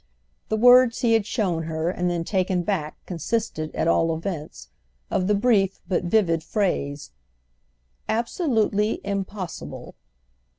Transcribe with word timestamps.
The 0.49 0.57
words 0.57 1.01
he 1.01 1.13
had 1.13 1.27
shown 1.27 1.61
her 1.65 1.91
and 1.91 2.09
then 2.09 2.23
taken 2.23 2.63
back 2.63 2.97
consisted, 3.05 3.69
at 3.75 3.87
all 3.87 4.11
events, 4.17 4.69
of 5.11 5.27
the 5.27 5.35
brief 5.35 5.79
but 5.87 6.05
vivid 6.05 6.43
phrase 6.43 7.11
"Absolutely 8.09 8.99
impossible." 9.03 9.93